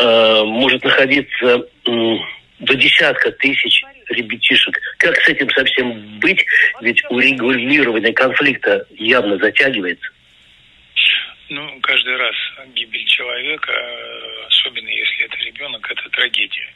Э, 0.00 0.42
может 0.44 0.82
находиться 0.84 1.66
до 1.84 2.74
десятка 2.74 3.30
тысяч 3.32 3.82
ребятишек. 4.08 4.78
Как 4.98 5.16
с 5.16 5.28
этим 5.28 5.50
совсем 5.50 6.18
быть? 6.20 6.44
Ведь 6.80 7.02
урегулирование 7.10 8.12
конфликта 8.12 8.86
явно 8.90 9.36
затягивается. 9.38 10.08
Ну, 11.48 11.80
каждый 11.82 12.16
раз 12.16 12.34
гибель 12.74 13.04
человека, 13.04 13.72
особенно 14.46 14.88
если 14.88 15.26
это 15.26 15.36
ребенок, 15.38 15.90
это 15.90 16.08
трагедия. 16.10 16.72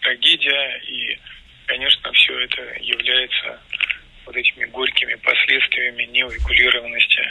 Трагедия, 0.00 0.82
и, 0.88 1.18
конечно, 1.66 2.10
все 2.12 2.38
это 2.40 2.62
является 2.80 3.60
вот 4.24 4.36
этими 4.36 4.64
горькими 4.64 5.14
последствиями 5.14 6.04
неурегулированности 6.10 7.22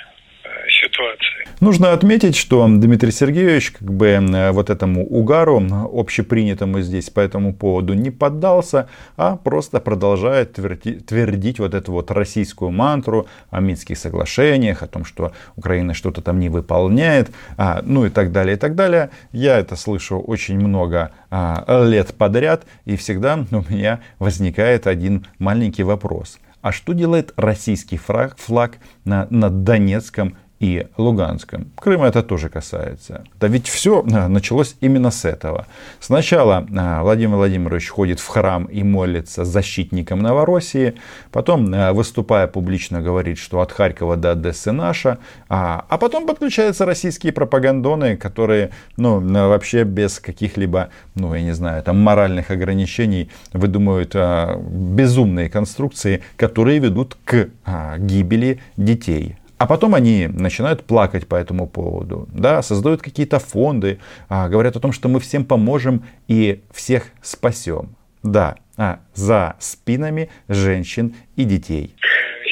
ситуации. 0.81 1.47
Нужно 1.59 1.93
отметить, 1.93 2.35
что 2.35 2.67
Дмитрий 2.67 3.11
Сергеевич 3.11 3.71
как 3.71 3.91
бы 3.91 4.07
э, 4.07 4.51
вот 4.51 4.69
этому 4.69 5.05
угару 5.05 5.63
общепринятому 5.93 6.81
здесь 6.81 7.09
по 7.09 7.19
этому 7.19 7.53
поводу 7.53 7.93
не 7.93 8.11
поддался, 8.11 8.89
а 9.15 9.37
просто 9.37 9.79
продолжает 9.79 10.53
твердить, 10.53 11.05
твердить 11.05 11.59
вот 11.59 11.73
эту 11.73 11.91
вот 11.91 12.11
российскую 12.11 12.71
мантру 12.71 13.27
о 13.49 13.61
Минских 13.61 13.97
соглашениях, 13.97 14.83
о 14.83 14.87
том, 14.87 15.05
что 15.05 15.31
Украина 15.55 15.93
что-то 15.93 16.21
там 16.21 16.39
не 16.39 16.49
выполняет, 16.49 17.31
а, 17.57 17.81
ну 17.83 18.05
и 18.05 18.09
так 18.09 18.31
далее, 18.31 18.55
и 18.55 18.59
так 18.59 18.75
далее. 18.75 19.09
Я 19.31 19.57
это 19.57 19.75
слышу 19.75 20.19
очень 20.19 20.59
много 20.59 21.11
а, 21.31 21.85
лет 21.85 22.13
подряд, 22.15 22.65
и 22.85 22.95
всегда 22.95 23.45
у 23.51 23.73
меня 23.73 24.01
возникает 24.19 24.87
один 24.87 25.25
маленький 25.39 25.83
вопрос. 25.83 26.39
А 26.65 26.71
что 26.71 26.93
делает 26.93 27.31
российский 27.37 27.97
флаг, 27.97 28.37
флаг 28.39 28.79
на, 29.03 29.27
над 29.29 29.63
Донецком 29.63 30.35
и 30.59 30.87
Луганском. 30.97 31.71
Крыма 31.75 32.07
это 32.07 32.23
тоже 32.23 32.49
касается. 32.49 33.25
Да 33.39 33.47
ведь 33.47 33.67
все 33.67 34.03
а, 34.11 34.27
началось 34.29 34.75
именно 34.79 35.11
с 35.11 35.25
этого. 35.25 35.67
Сначала 35.99 36.65
а, 36.75 37.03
Владимир 37.03 37.35
Владимирович 37.35 37.89
ходит 37.89 38.19
в 38.19 38.27
храм 38.27 38.65
и 38.65 38.83
молится 38.83 39.43
защитником 39.43 40.19
Новороссии, 40.19 40.95
потом, 41.31 41.71
а, 41.73 41.91
выступая 41.91 42.47
публично, 42.47 43.01
говорит, 43.01 43.37
что 43.37 43.59
от 43.59 43.71
Харькова 43.71 44.15
до 44.15 44.31
Одессы 44.31 44.71
наша, 44.71 45.17
а, 45.49 45.85
потом 45.99 46.25
подключаются 46.25 46.85
российские 46.85 47.33
пропагандоны, 47.33 48.15
которые 48.15 48.71
ну, 48.95 49.19
вообще 49.19 49.83
без 49.83 50.19
каких-либо, 50.19 50.89
ну 51.15 51.33
я 51.33 51.41
не 51.41 51.53
знаю, 51.53 51.83
там 51.83 51.99
моральных 51.99 52.51
ограничений 52.51 53.29
выдумывают 53.51 54.15
безумные 54.15 55.49
конструкции, 55.49 56.23
которые 56.37 56.79
ведут 56.79 57.17
к 57.25 57.49
гибели 57.97 58.61
детей. 58.77 59.37
А 59.57 59.67
потом 59.67 59.95
они 59.95 60.27
начинают 60.27 60.83
плакать 60.83 61.27
по 61.27 61.35
этому 61.35 61.67
поводу, 61.67 62.27
да, 62.33 62.61
создают 62.61 63.01
какие-то 63.01 63.39
фонды, 63.39 63.99
а, 64.27 64.49
говорят 64.49 64.75
о 64.75 64.79
том, 64.79 64.91
что 64.91 65.07
мы 65.07 65.19
всем 65.19 65.45
поможем 65.45 66.03
и 66.27 66.61
всех 66.73 67.05
спасем. 67.21 67.95
Да, 68.21 68.57
а, 68.77 68.99
за 69.13 69.55
спинами 69.59 70.29
женщин 70.49 71.15
и 71.37 71.45
детей. 71.45 71.95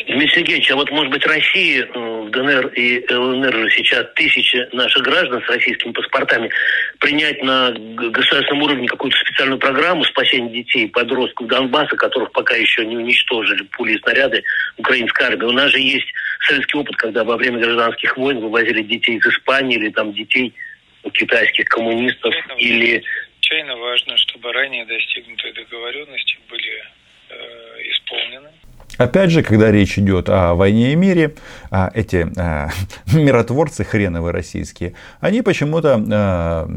Дмитрий 0.07 0.29
Сергеевич, 0.35 0.71
а 0.71 0.75
вот, 0.75 0.91
может 0.91 1.11
быть, 1.11 1.25
Россия 1.25 1.87
в 1.87 2.29
ДНР 2.29 2.67
и 2.67 3.05
ЛНР 3.11 3.53
же 3.53 3.69
сейчас 3.71 4.05
тысячи 4.15 4.67
наших 4.75 5.03
граждан 5.03 5.41
с 5.41 5.49
российскими 5.49 5.91
паспортами 5.91 6.49
принять 6.99 7.41
на 7.43 7.71
государственном 7.71 8.63
уровне 8.63 8.87
какую-то 8.87 9.17
специальную 9.17 9.59
программу 9.59 10.03
спасения 10.03 10.49
детей, 10.49 10.87
подростков 10.89 11.47
Донбасса, 11.47 11.95
которых 11.95 12.31
пока 12.31 12.55
еще 12.55 12.85
не 12.85 12.97
уничтожили 12.97 13.63
пули 13.63 13.93
и 13.93 13.99
снаряды 13.99 14.43
украинской 14.77 15.23
армии. 15.23 15.45
У 15.45 15.51
нас 15.51 15.71
же 15.71 15.79
есть 15.79 16.07
советский 16.43 16.77
опыт, 16.77 16.95
когда 16.97 17.23
во 17.23 17.37
время 17.37 17.59
гражданских 17.59 18.17
войн 18.17 18.39
вывозили 18.39 18.83
детей 18.83 19.17
из 19.17 19.25
Испании 19.25 19.77
или 19.77 19.89
там 19.89 20.13
детей 20.13 20.53
китайских 21.13 21.65
коммунистов 21.65 22.33
Чайно, 22.33 22.59
или... 22.59 23.03
Чайно 23.41 23.75
важно, 23.75 24.17
чтобы 24.17 24.53
ранее 24.53 24.85
достигнутые 24.85 25.53
договоренности 25.53 26.37
были 26.49 26.83
э, 27.29 27.81
исполнены. 27.91 28.49
Опять 28.97 29.31
же, 29.31 29.41
когда 29.41 29.71
речь 29.71 29.97
идет 29.97 30.29
о 30.29 30.53
войне 30.53 30.93
и 30.93 30.95
мире, 30.95 31.33
а 31.71 31.89
эти 31.93 32.27
а, 32.37 32.69
миротворцы 33.13 33.83
хреновые 33.83 34.31
российские, 34.31 34.93
они 35.19 35.41
почему-то 35.41 36.01
а, 36.11 36.67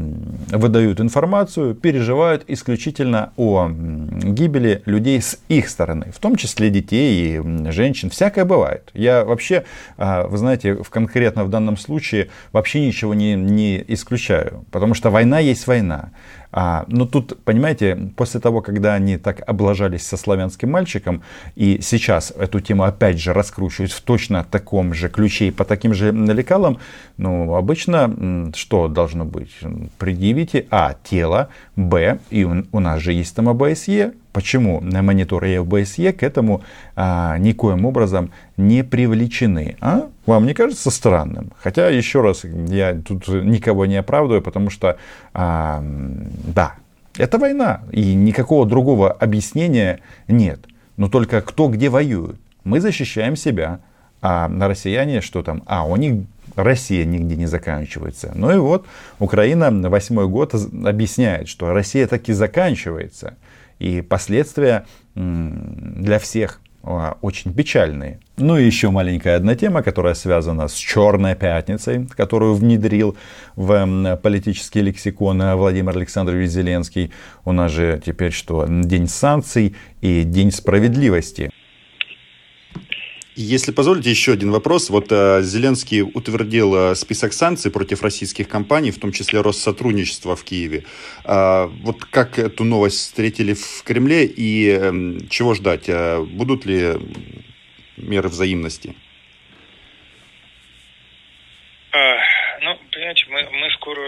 выдают 0.49 0.99
информацию, 0.99 1.75
переживают 1.75 2.43
исключительно 2.47 3.33
о 3.37 3.69
гибели 3.69 4.81
людей 4.85 5.21
с 5.21 5.39
их 5.47 5.69
стороны, 5.69 6.11
в 6.11 6.19
том 6.19 6.35
числе 6.35 6.69
детей 6.69 7.37
и 7.37 7.71
женщин. 7.71 8.09
Всякое 8.09 8.45
бывает. 8.45 8.89
Я 8.93 9.23
вообще, 9.23 9.63
вы 9.97 10.37
знаете, 10.37 10.75
в 10.75 10.89
конкретно 10.89 11.43
в 11.43 11.49
данном 11.49 11.77
случае 11.77 12.29
вообще 12.51 12.85
ничего 12.85 13.13
не, 13.13 13.35
не 13.35 13.83
исключаю, 13.87 14.65
потому 14.71 14.93
что 14.93 15.09
война 15.09 15.39
есть 15.39 15.67
война. 15.67 16.11
А, 16.51 16.85
но 16.87 17.05
тут, 17.05 17.37
понимаете, 17.43 18.11
после 18.15 18.39
того, 18.39 18.61
когда 18.61 18.93
они 18.93 19.17
так 19.17 19.41
облажались 19.47 20.05
со 20.05 20.17
славянским 20.17 20.71
мальчиком, 20.71 21.21
и 21.55 21.79
сейчас 21.81 22.31
эту 22.31 22.59
тему 22.59 22.83
опять 22.83 23.19
же 23.19 23.33
раскручивают 23.33 23.91
в 23.91 24.01
точно 24.01 24.45
таком 24.49 24.93
же 24.93 25.09
ключе 25.09 25.47
и 25.47 25.51
по 25.51 25.65
таким 25.65 25.93
же 25.93 26.11
лекалам, 26.11 26.79
ну, 27.17 27.55
обычно 27.55 28.51
что 28.55 28.87
должно 28.87 29.25
быть? 29.25 29.51
Предъявите, 29.97 30.67
а, 30.71 30.95
тело, 31.03 31.49
б, 31.75 32.19
и 32.29 32.43
у, 32.43 32.65
у 32.71 32.79
нас 32.79 33.01
же 33.01 33.13
есть 33.13 33.35
там 33.35 33.49
ОБСЕ, 33.49 34.13
Почему 34.37 34.81
мониторы 34.81 35.55
ОБСЕ 35.55 36.13
к 36.13 36.21
этому 36.21 36.61
а, 36.95 37.39
никоим 37.39 37.85
образом 37.85 38.29
не 38.55 38.83
привлечены? 38.83 39.77
А? 39.81 40.09
Вам 40.27 40.45
не 40.45 40.53
кажется 40.53 40.91
странным? 40.91 41.53
Хотя, 41.57 41.89
еще 41.89 42.21
раз, 42.21 42.43
я 42.43 42.93
тут 42.93 43.27
никого 43.29 43.87
не 43.87 43.95
оправдываю, 43.95 44.43
потому 44.43 44.69
что, 44.69 44.97
а, 45.33 45.83
да, 45.83 46.75
это 47.17 47.39
война, 47.39 47.81
и 47.91 48.13
никакого 48.13 48.67
другого 48.67 49.11
объяснения 49.11 50.01
нет. 50.27 50.59
Но 50.97 51.09
только 51.09 51.41
кто 51.41 51.67
где 51.67 51.89
воюет. 51.89 52.39
Мы 52.63 52.79
защищаем 52.79 53.35
себя, 53.35 53.79
а 54.21 54.47
на 54.49 54.67
россияне 54.67 55.21
что 55.21 55.41
там? 55.41 55.63
А, 55.65 55.83
у 55.83 55.95
них 55.95 56.25
Россия 56.55 57.05
нигде 57.05 57.35
не 57.35 57.47
заканчивается. 57.47 58.33
Ну 58.35 58.51
и 58.51 58.57
вот 58.57 58.85
Украина 59.17 59.71
восьмой 59.89 60.27
год 60.27 60.53
объясняет, 60.53 61.47
что 61.47 61.73
Россия 61.73 62.05
таки 62.05 62.33
заканчивается. 62.33 63.35
И 63.79 64.01
последствия 64.01 64.85
для 65.15 66.19
всех 66.19 66.61
а, 66.83 67.17
очень 67.21 67.53
печальные. 67.53 68.19
Ну 68.37 68.57
и 68.57 68.65
еще 68.65 68.91
маленькая 68.91 69.35
одна 69.35 69.55
тема, 69.55 69.83
которая 69.83 70.13
связана 70.13 70.67
с 70.67 70.73
Черной 70.73 71.35
пятницей, 71.35 72.07
которую 72.15 72.55
внедрил 72.55 73.17
в 73.55 74.17
политический 74.23 74.81
лексикон 74.81 75.41
Владимир 75.55 75.97
Александрович 75.97 76.49
Зеленский. 76.49 77.11
У 77.43 77.51
нас 77.51 77.71
же 77.71 78.01
теперь 78.05 78.31
что? 78.31 78.65
День 78.67 79.07
санкций 79.07 79.75
и 80.01 80.23
День 80.23 80.51
справедливости. 80.51 81.51
Если 83.39 83.71
позволите, 83.71 84.09
еще 84.09 84.33
один 84.33 84.49
вопрос. 84.49 84.89
Вот 84.89 85.11
э, 85.11 85.43
Зеленский 85.43 86.01
утвердил 86.01 86.75
э, 86.75 86.95
список 86.95 87.33
санкций 87.33 87.69
против 87.69 88.01
российских 88.01 88.49
компаний, 88.49 88.89
в 88.89 88.99
том 88.99 89.11
числе 89.11 89.41
Россотрудничества 89.41 90.35
в 90.35 90.43
Киеве. 90.43 90.85
Э, 91.23 91.67
вот 91.83 92.03
как 92.03 92.39
эту 92.39 92.63
новость 92.63 92.97
встретили 92.97 93.53
в 93.53 93.83
Кремле 93.83 94.25
и 94.25 94.71
э, 94.71 95.19
чего 95.29 95.53
ждать? 95.53 95.87
Будут 96.31 96.65
ли 96.65 96.95
меры 97.97 98.27
взаимности? 98.29 98.95
Ну, 101.93 102.79
понимаете, 102.91 103.25
мы, 103.29 103.47
мы 103.51 103.69
скоро, 103.73 104.01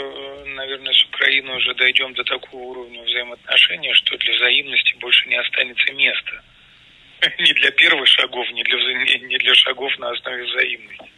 наверное, 0.56 0.94
с 0.94 1.04
Украиной 1.06 1.56
уже 1.58 1.76
дойдем 1.76 2.16
до 2.16 2.24
такого 2.24 2.64
уровня 2.64 3.04
взаимоотношений, 3.04 3.94
что 3.94 4.18
для 4.18 4.34
взаимности 4.34 4.96
больше 5.00 5.30
не 5.30 5.36
останется 5.36 5.94
места. 5.94 6.39
не 7.40 7.54
для 7.54 7.72
первых 7.72 8.08
шагов, 8.08 8.50
не 8.52 8.64
для, 8.64 8.78
не 9.28 9.38
для 9.38 9.54
шагов 9.56 9.98
на 10.00 10.12
основе 10.12 10.44
взаимности. 10.44 11.10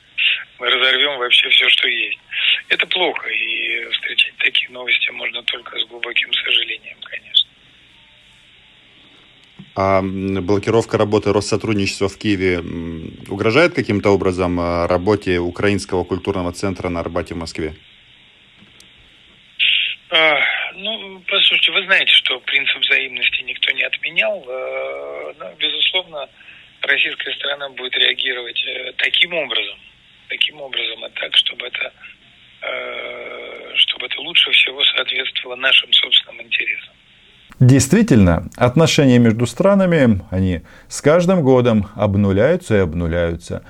Мы 0.59 0.69
разорвем 0.69 1.17
вообще 1.17 1.49
все, 1.49 1.69
что 1.69 1.87
есть. 1.87 2.19
Это 2.69 2.85
плохо, 2.87 3.27
и 3.29 3.85
встречать 3.91 4.35
такие 4.37 4.69
новости 4.69 5.09
можно 5.11 5.41
только 5.43 5.79
с 5.79 5.85
глубоким 5.87 6.31
сожалением, 6.33 6.97
конечно. 7.03 7.49
А 9.75 10.01
блокировка 10.01 10.97
работы 10.97 11.31
Россотрудничества 11.31 12.09
в 12.09 12.17
Киеве 12.17 12.59
угрожает 13.29 13.73
каким-то 13.73 14.09
образом 14.09 14.59
а, 14.59 14.87
работе 14.87 15.39
Украинского 15.39 16.03
культурного 16.03 16.51
центра 16.51 16.89
на 16.89 16.99
Арбате 16.99 17.35
в 17.35 17.37
Москве? 17.37 17.73
А, 21.71 21.73
вы 21.73 21.85
знаете, 21.85 22.11
что 22.13 22.39
принцип 22.41 22.77
взаимности 22.81 23.43
никто 23.43 23.71
не 23.71 23.83
отменял. 23.83 24.43
Э, 24.47 25.33
но, 25.39 25.53
безусловно, 25.57 26.27
российская 26.81 27.33
сторона 27.35 27.69
будет 27.69 27.95
реагировать 27.95 28.61
э, 28.65 28.93
таким 28.97 29.33
образом, 29.33 29.77
таким 30.29 30.61
образом, 30.61 31.05
и 31.05 31.09
так, 31.09 31.35
чтобы 31.37 31.67
это, 31.67 31.93
э, 32.61 33.71
чтобы 33.75 34.05
это 34.05 34.19
лучше 34.21 34.51
всего 34.51 34.83
соответствовало 34.83 35.55
нашим 35.55 35.91
собственным 35.93 36.41
интересам. 36.41 36.93
Действительно, 37.59 38.49
отношения 38.57 39.19
между 39.19 39.45
странами, 39.45 40.21
они 40.31 40.61
с 40.87 40.99
каждым 40.99 41.43
годом 41.43 41.87
обнуляются 41.95 42.77
и 42.77 42.79
обнуляются. 42.79 43.63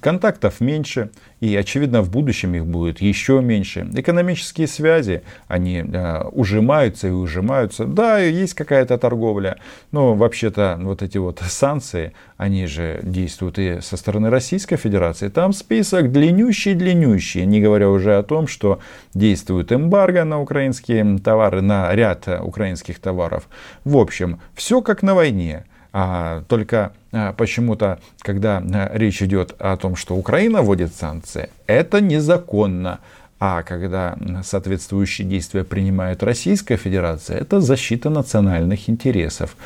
Контактов 0.00 0.60
меньше, 0.60 1.10
и, 1.40 1.54
очевидно, 1.56 2.02
в 2.02 2.10
будущем 2.10 2.54
их 2.54 2.66
будет 2.66 3.00
еще 3.00 3.40
меньше. 3.40 3.88
Экономические 3.94 4.66
связи, 4.66 5.22
они 5.46 5.78
э, 5.78 6.22
ужимаются 6.32 7.08
и 7.08 7.10
ужимаются. 7.10 7.84
Да, 7.84 8.18
есть 8.18 8.54
какая-то 8.54 8.98
торговля, 8.98 9.58
но 9.92 10.14
вообще-то 10.14 10.78
вот 10.80 11.02
эти 11.02 11.18
вот 11.18 11.40
санкции, 11.48 12.12
они 12.36 12.66
же 12.66 13.00
действуют 13.02 13.58
и 13.58 13.80
со 13.80 13.96
стороны 13.96 14.30
Российской 14.30 14.76
Федерации. 14.76 15.28
Там 15.28 15.52
список 15.52 16.10
длиннющий-длиннющий, 16.10 17.44
не 17.44 17.60
говоря 17.60 17.88
уже 17.88 18.16
о 18.16 18.22
том, 18.22 18.48
что 18.48 18.80
действует 19.14 19.72
эмбарго 19.72 20.24
на 20.24 20.40
украинские 20.40 21.18
товары, 21.18 21.62
на 21.62 21.94
ряд 21.94 22.28
украинских 22.42 22.98
товаров. 22.98 23.48
В 23.84 23.96
общем, 23.96 24.40
все 24.54 24.82
как 24.82 25.02
на 25.02 25.14
войне. 25.14 25.64
А, 25.92 26.42
только 26.48 26.92
а, 27.12 27.32
почему-то, 27.32 27.98
когда 28.20 28.58
а, 28.58 28.90
речь 28.94 29.22
идет 29.22 29.54
о 29.58 29.76
том, 29.76 29.96
что 29.96 30.14
Украина 30.14 30.62
вводит 30.62 30.94
санкции, 30.94 31.50
это 31.66 32.00
незаконно. 32.00 33.00
А 33.40 33.62
когда 33.62 34.16
соответствующие 34.42 35.26
действия 35.26 35.62
принимает 35.62 36.24
Российская 36.24 36.76
Федерация, 36.76 37.38
это 37.38 37.60
защита 37.60 38.10
национальных 38.10 38.90
интересов. 38.90 39.56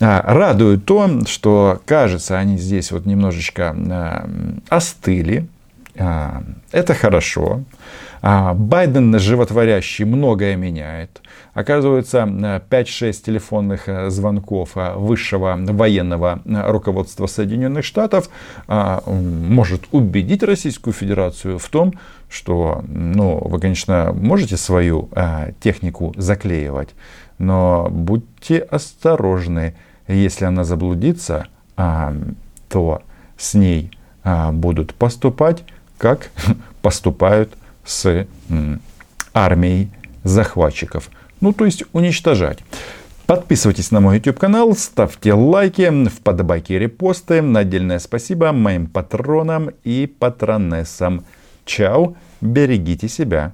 Радует 0.00 0.84
то, 0.84 1.24
что, 1.26 1.80
кажется, 1.86 2.36
они 2.36 2.58
здесь 2.58 2.90
вот 2.90 3.06
немножечко 3.06 4.26
остыли. 4.68 5.46
Это 5.94 6.94
хорошо. 7.00 7.62
Байден 8.20 9.16
животворящий 9.20 10.04
многое 10.04 10.56
меняет. 10.56 11.22
Оказывается, 11.54 12.18
5-6 12.18 13.12
телефонных 13.24 13.88
э, 13.88 14.10
звонков 14.10 14.76
э, 14.76 14.94
высшего 14.96 15.56
военного 15.56 16.42
э, 16.44 16.70
руководства 16.70 17.26
Соединенных 17.26 17.84
Штатов 17.84 18.28
может 18.66 19.82
убедить 19.92 20.42
Российскую 20.42 20.92
Федерацию 20.92 21.58
в 21.58 21.68
том, 21.68 21.94
что 22.28 22.84
ну, 22.88 23.38
вы, 23.38 23.60
конечно, 23.60 24.12
можете 24.12 24.56
свою 24.56 25.08
технику 25.60 26.12
заклеивать, 26.16 26.90
но 27.38 27.88
будьте 27.90 28.58
осторожны. 28.58 29.74
Если 30.08 30.44
она 30.44 30.64
заблудится, 30.64 31.46
то 31.76 33.02
с 33.36 33.54
ней 33.54 33.90
будут 34.52 34.94
поступать, 34.94 35.64
как 35.98 36.30
поступают 36.82 37.52
с 37.84 38.26
армией 39.32 39.90
захватчиков. 40.24 41.10
Ну, 41.40 41.52
то 41.52 41.64
есть 41.64 41.84
уничтожать. 41.92 42.60
Подписывайтесь 43.26 43.90
на 43.90 44.00
мой 44.00 44.16
YouTube 44.16 44.38
канал, 44.38 44.74
ставьте 44.76 45.32
лайки, 45.32 46.08
вподобайки 46.08 46.72
и 46.72 46.78
репосты. 46.78 47.38
Отдельное 47.38 47.98
спасибо 47.98 48.52
моим 48.52 48.86
патронам 48.86 49.70
и 49.82 50.06
патронессам. 50.06 51.24
Чао, 51.64 52.16
берегите 52.40 53.08
себя. 53.08 53.52